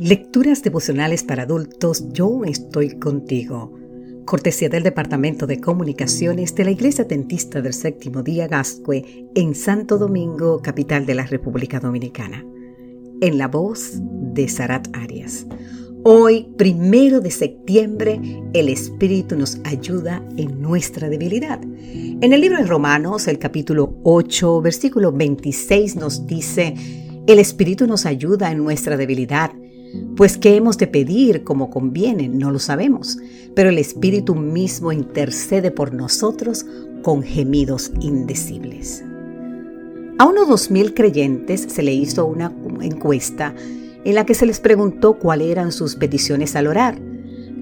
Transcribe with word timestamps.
Lecturas 0.00 0.62
devocionales 0.62 1.22
para 1.24 1.42
adultos, 1.42 2.08
yo 2.14 2.42
estoy 2.46 2.98
contigo. 2.98 3.78
Cortesía 4.24 4.70
del 4.70 4.82
Departamento 4.82 5.46
de 5.46 5.60
Comunicaciones 5.60 6.54
de 6.54 6.64
la 6.64 6.70
Iglesia 6.70 7.06
Tentista 7.06 7.60
del 7.60 7.74
Séptimo 7.74 8.22
Día 8.22 8.48
Gascue 8.48 9.28
en 9.34 9.54
Santo 9.54 9.98
Domingo, 9.98 10.62
capital 10.62 11.04
de 11.04 11.16
la 11.16 11.26
República 11.26 11.80
Dominicana. 11.80 12.42
En 13.20 13.36
la 13.36 13.46
voz 13.48 13.98
de 14.00 14.48
Sarat 14.48 14.88
Arias. 14.96 15.46
Hoy, 16.02 16.48
primero 16.56 17.20
de 17.20 17.30
septiembre, 17.30 18.18
el 18.54 18.70
Espíritu 18.70 19.36
nos 19.36 19.60
ayuda 19.64 20.26
en 20.38 20.62
nuestra 20.62 21.10
debilidad. 21.10 21.60
En 21.62 22.32
el 22.32 22.40
libro 22.40 22.56
de 22.56 22.64
Romanos, 22.64 23.28
el 23.28 23.38
capítulo 23.38 23.98
8, 24.04 24.62
versículo 24.62 25.12
26 25.12 25.96
nos 25.96 26.26
dice, 26.26 26.74
el 27.26 27.38
Espíritu 27.38 27.86
nos 27.86 28.06
ayuda 28.06 28.50
en 28.50 28.64
nuestra 28.64 28.96
debilidad, 28.96 29.52
pues 30.16 30.36
qué 30.36 30.56
hemos 30.56 30.78
de 30.78 30.86
pedir 30.86 31.44
como 31.44 31.70
conviene, 31.70 32.28
no 32.28 32.50
lo 32.50 32.58
sabemos, 32.58 33.18
pero 33.54 33.70
el 33.70 33.78
Espíritu 33.78 34.34
mismo 34.34 34.92
intercede 34.92 35.70
por 35.70 35.92
nosotros 35.94 36.66
con 37.02 37.22
gemidos 37.22 37.92
indecibles. 38.00 39.02
A 40.18 40.26
unos 40.26 40.48
dos 40.48 40.70
mil 40.70 40.92
creyentes 40.92 41.66
se 41.68 41.82
le 41.82 41.94
hizo 41.94 42.26
una 42.26 42.52
encuesta 42.82 43.54
en 44.04 44.14
la 44.14 44.26
que 44.26 44.34
se 44.34 44.46
les 44.46 44.60
preguntó 44.60 45.18
cuáles 45.18 45.48
eran 45.48 45.72
sus 45.72 45.96
peticiones 45.96 46.56
al 46.56 46.66
orar. 46.66 47.00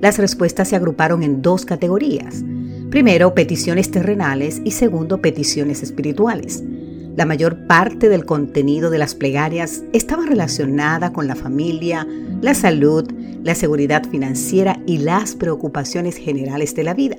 Las 0.01 0.19
respuestas 0.19 0.69
se 0.69 0.77
agruparon 0.77 1.23
en 1.23 1.43
dos 1.43 1.65
categorías. 1.65 2.45
Primero, 2.91 3.35
peticiones 3.35 3.91
terrenales 3.91 4.61
y 4.65 4.73
segundo, 4.73 5.21
peticiones 5.21 5.83
espirituales. 5.83 6.63
La 7.19 7.27
mayor 7.27 7.67
parte 7.67 8.09
del 8.09 8.25
contenido 8.25 8.91
de 8.91 8.99
las 8.99 9.17
plegarias 9.17 9.83
estaba 9.93 10.25
relacionada 10.25 11.13
con 11.13 11.27
la 11.27 11.35
familia, 11.35 12.07
la 12.41 12.55
salud, 12.55 13.11
la 13.43 13.57
seguridad 13.57 14.09
financiera 14.09 14.81
y 14.87 14.99
las 14.99 15.35
preocupaciones 15.35 16.15
generales 16.15 16.77
de 16.77 16.85
la 16.85 16.95
vida. 16.95 17.17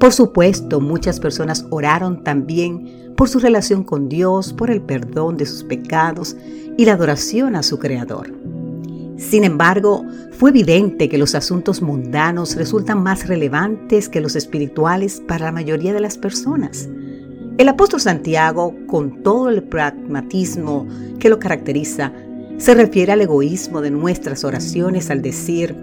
Por 0.00 0.12
supuesto, 0.12 0.80
muchas 0.80 1.20
personas 1.20 1.64
oraron 1.70 2.24
también 2.24 3.14
por 3.16 3.28
su 3.28 3.38
relación 3.38 3.84
con 3.84 4.08
Dios, 4.08 4.52
por 4.52 4.68
el 4.68 4.82
perdón 4.82 5.36
de 5.36 5.46
sus 5.46 5.62
pecados 5.62 6.36
y 6.76 6.84
la 6.84 6.94
adoración 6.94 7.54
a 7.54 7.62
su 7.62 7.78
Creador. 7.78 8.34
Sin 9.16 9.44
embargo, 9.44 10.04
fue 10.32 10.50
evidente 10.50 11.08
que 11.08 11.18
los 11.18 11.36
asuntos 11.36 11.82
mundanos 11.82 12.56
resultan 12.56 13.00
más 13.00 13.28
relevantes 13.28 14.08
que 14.08 14.20
los 14.20 14.34
espirituales 14.34 15.22
para 15.28 15.44
la 15.44 15.52
mayoría 15.52 15.92
de 15.92 16.00
las 16.00 16.18
personas. 16.18 16.88
El 17.60 17.68
apóstol 17.68 18.00
Santiago, 18.00 18.74
con 18.86 19.22
todo 19.22 19.50
el 19.50 19.62
pragmatismo 19.62 20.86
que 21.18 21.28
lo 21.28 21.38
caracteriza, 21.38 22.10
se 22.56 22.72
refiere 22.72 23.12
al 23.12 23.20
egoísmo 23.20 23.82
de 23.82 23.90
nuestras 23.90 24.44
oraciones 24.44 25.10
al 25.10 25.20
decir, 25.20 25.76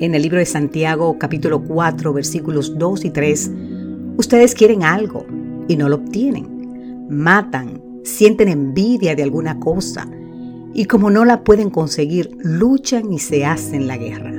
en 0.00 0.14
el 0.14 0.20
libro 0.20 0.38
de 0.38 0.44
Santiago 0.44 1.16
capítulo 1.18 1.64
4 1.64 2.12
versículos 2.12 2.78
2 2.78 3.06
y 3.06 3.10
3, 3.10 3.50
ustedes 4.18 4.54
quieren 4.54 4.82
algo 4.82 5.24
y 5.66 5.78
no 5.78 5.88
lo 5.88 5.96
obtienen, 5.96 7.06
matan, 7.08 7.80
sienten 8.04 8.48
envidia 8.48 9.16
de 9.16 9.22
alguna 9.22 9.58
cosa 9.58 10.06
y 10.74 10.84
como 10.84 11.08
no 11.08 11.24
la 11.24 11.42
pueden 11.42 11.70
conseguir, 11.70 12.36
luchan 12.42 13.14
y 13.14 13.18
se 13.18 13.46
hacen 13.46 13.86
la 13.86 13.96
guerra. 13.96 14.32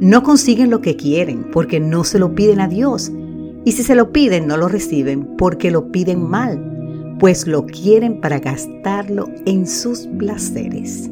No 0.00 0.22
consiguen 0.22 0.70
lo 0.70 0.80
que 0.80 0.96
quieren 0.96 1.50
porque 1.52 1.80
no 1.80 2.02
se 2.04 2.18
lo 2.18 2.34
piden 2.34 2.60
a 2.60 2.68
Dios 2.68 3.12
y 3.68 3.72
si 3.72 3.82
se 3.82 3.94
lo 3.94 4.12
piden, 4.12 4.46
no 4.46 4.56
lo 4.56 4.66
reciben 4.66 5.36
porque 5.36 5.70
lo 5.70 5.92
piden 5.92 6.26
mal, 6.26 7.16
pues 7.20 7.46
lo 7.46 7.66
quieren 7.66 8.18
para 8.18 8.38
gastarlo 8.38 9.28
en 9.44 9.66
sus 9.66 10.06
placeres. 10.16 11.10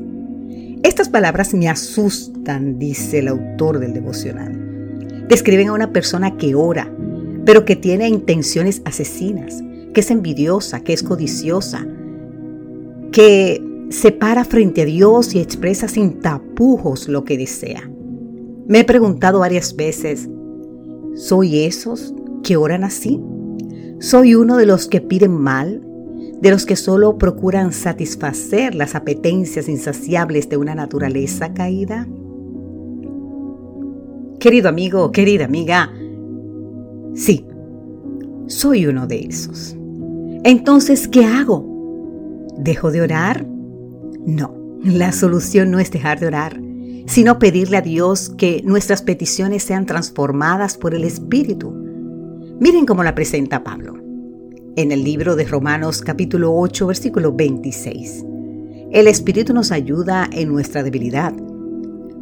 Estas 0.82 1.10
palabras 1.10 1.52
me 1.52 1.68
asustan, 1.68 2.78
dice 2.78 3.18
el 3.18 3.28
autor 3.28 3.78
del 3.78 3.92
devocional. 3.92 5.26
Describen 5.28 5.68
a 5.68 5.74
una 5.74 5.92
persona 5.92 6.38
que 6.38 6.54
ora, 6.54 6.90
pero 7.44 7.66
que 7.66 7.76
tiene 7.76 8.08
intenciones 8.08 8.80
asesinas, 8.86 9.62
que 9.92 10.00
es 10.00 10.10
envidiosa, 10.10 10.80
que 10.80 10.94
es 10.94 11.02
codiciosa, 11.02 11.86
que 13.12 13.62
se 13.90 14.12
para 14.12 14.46
frente 14.46 14.80
a 14.80 14.86
Dios 14.86 15.34
y 15.34 15.40
expresa 15.40 15.88
sin 15.88 16.20
tapujos 16.20 17.06
lo 17.06 17.22
que 17.22 17.36
desea. 17.36 17.86
Me 18.66 18.78
he 18.78 18.84
preguntado 18.84 19.40
varias 19.40 19.76
veces, 19.76 20.26
¿soy 21.16 21.64
esos 21.64 22.14
que 22.46 22.56
oran 22.56 22.84
así? 22.84 23.20
¿Soy 23.98 24.36
uno 24.36 24.56
de 24.56 24.66
los 24.66 24.86
que 24.86 25.00
piden 25.00 25.32
mal? 25.32 25.82
¿De 26.40 26.52
los 26.52 26.64
que 26.64 26.76
solo 26.76 27.18
procuran 27.18 27.72
satisfacer 27.72 28.76
las 28.76 28.94
apetencias 28.94 29.68
insaciables 29.68 30.48
de 30.48 30.56
una 30.56 30.76
naturaleza 30.76 31.52
caída? 31.52 32.06
Querido 34.38 34.68
amigo, 34.68 35.10
querida 35.10 35.44
amiga, 35.44 35.92
sí, 37.14 37.46
soy 38.46 38.86
uno 38.86 39.08
de 39.08 39.24
esos. 39.24 39.76
Entonces, 40.44 41.08
¿qué 41.08 41.24
hago? 41.24 41.66
¿Dejo 42.58 42.92
de 42.92 43.00
orar? 43.00 43.44
No, 44.24 44.54
la 44.84 45.10
solución 45.10 45.72
no 45.72 45.80
es 45.80 45.90
dejar 45.90 46.20
de 46.20 46.28
orar, 46.28 46.60
sino 47.06 47.40
pedirle 47.40 47.78
a 47.78 47.82
Dios 47.82 48.28
que 48.38 48.62
nuestras 48.64 49.02
peticiones 49.02 49.64
sean 49.64 49.84
transformadas 49.84 50.76
por 50.76 50.94
el 50.94 51.02
Espíritu 51.02 51.85
Miren 52.58 52.86
cómo 52.86 53.04
la 53.04 53.14
presenta 53.14 53.62
Pablo 53.62 53.98
en 54.76 54.90
el 54.90 55.04
libro 55.04 55.36
de 55.36 55.44
Romanos 55.44 56.00
capítulo 56.00 56.54
8 56.54 56.86
versículo 56.86 57.34
26. 57.34 58.24
El 58.92 59.08
Espíritu 59.08 59.52
nos 59.52 59.72
ayuda 59.72 60.26
en 60.32 60.48
nuestra 60.48 60.82
debilidad. 60.82 61.34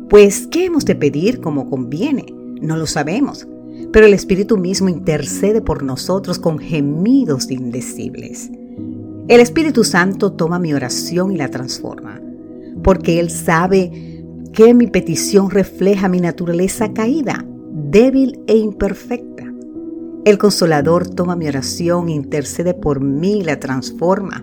Pues, 0.08 0.48
¿qué 0.48 0.64
hemos 0.64 0.84
de 0.86 0.96
pedir 0.96 1.40
como 1.40 1.70
conviene? 1.70 2.26
No 2.60 2.76
lo 2.76 2.86
sabemos, 2.86 3.46
pero 3.92 4.06
el 4.06 4.12
Espíritu 4.12 4.56
mismo 4.56 4.88
intercede 4.88 5.60
por 5.60 5.84
nosotros 5.84 6.40
con 6.40 6.58
gemidos 6.58 7.48
indecibles. 7.48 8.50
El 9.28 9.40
Espíritu 9.40 9.84
Santo 9.84 10.32
toma 10.32 10.58
mi 10.58 10.74
oración 10.74 11.30
y 11.30 11.36
la 11.36 11.48
transforma, 11.48 12.20
porque 12.82 13.20
Él 13.20 13.30
sabe 13.30 14.24
que 14.52 14.74
mi 14.74 14.88
petición 14.88 15.50
refleja 15.50 16.08
mi 16.08 16.20
naturaleza 16.20 16.92
caída, 16.92 17.46
débil 17.72 18.40
e 18.48 18.56
imperfecta. 18.56 19.43
El 20.24 20.38
consolador 20.38 21.06
toma 21.06 21.36
mi 21.36 21.46
oración, 21.48 22.08
intercede 22.08 22.72
por 22.72 23.00
mí, 23.02 23.42
la 23.42 23.60
transforma. 23.60 24.42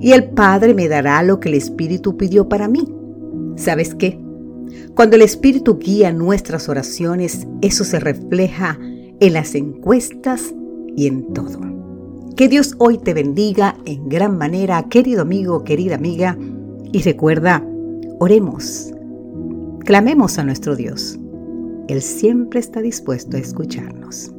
Y 0.00 0.12
el 0.12 0.30
Padre 0.30 0.72
me 0.72 0.86
dará 0.86 1.20
lo 1.24 1.40
que 1.40 1.48
el 1.48 1.56
Espíritu 1.56 2.16
pidió 2.16 2.48
para 2.48 2.68
mí. 2.68 2.86
¿Sabes 3.56 3.96
qué? 3.96 4.20
Cuando 4.94 5.16
el 5.16 5.22
Espíritu 5.22 5.78
guía 5.78 6.12
nuestras 6.12 6.68
oraciones, 6.68 7.44
eso 7.60 7.82
se 7.82 7.98
refleja 7.98 8.78
en 9.18 9.32
las 9.32 9.56
encuestas 9.56 10.54
y 10.96 11.08
en 11.08 11.32
todo. 11.32 11.58
Que 12.36 12.48
Dios 12.48 12.76
hoy 12.78 12.98
te 12.98 13.14
bendiga 13.14 13.76
en 13.84 14.08
gran 14.08 14.38
manera, 14.38 14.80
querido 14.84 15.22
amigo, 15.22 15.64
querida 15.64 15.96
amiga. 15.96 16.38
Y 16.92 17.02
recuerda, 17.02 17.66
oremos, 18.20 18.92
clamemos 19.84 20.38
a 20.38 20.44
nuestro 20.44 20.76
Dios. 20.76 21.18
Él 21.88 22.00
siempre 22.00 22.60
está 22.60 22.80
dispuesto 22.80 23.36
a 23.36 23.40
escucharnos. 23.40 24.32